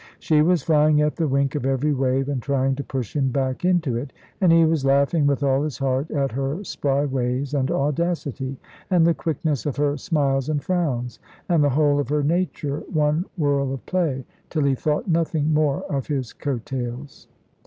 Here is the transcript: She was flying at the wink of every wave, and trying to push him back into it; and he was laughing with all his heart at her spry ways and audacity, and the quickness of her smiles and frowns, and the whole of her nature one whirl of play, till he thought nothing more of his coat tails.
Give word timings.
She 0.17 0.41
was 0.41 0.63
flying 0.63 0.99
at 0.99 1.15
the 1.17 1.27
wink 1.27 1.53
of 1.53 1.63
every 1.63 1.93
wave, 1.93 2.27
and 2.27 2.41
trying 2.41 2.73
to 2.73 2.83
push 2.83 3.15
him 3.15 3.29
back 3.29 3.63
into 3.63 3.97
it; 3.97 4.11
and 4.41 4.51
he 4.51 4.65
was 4.65 4.83
laughing 4.83 5.27
with 5.27 5.43
all 5.43 5.61
his 5.61 5.77
heart 5.77 6.09
at 6.09 6.31
her 6.31 6.63
spry 6.63 7.05
ways 7.05 7.53
and 7.53 7.69
audacity, 7.69 8.57
and 8.89 9.05
the 9.05 9.13
quickness 9.13 9.67
of 9.67 9.75
her 9.77 9.97
smiles 9.97 10.49
and 10.49 10.63
frowns, 10.63 11.19
and 11.47 11.63
the 11.63 11.69
whole 11.69 11.99
of 11.99 12.09
her 12.09 12.23
nature 12.23 12.79
one 12.91 13.25
whirl 13.37 13.71
of 13.71 13.85
play, 13.85 14.25
till 14.49 14.63
he 14.63 14.73
thought 14.73 15.07
nothing 15.07 15.53
more 15.53 15.83
of 15.83 16.07
his 16.07 16.33
coat 16.33 16.65
tails. 16.65 17.27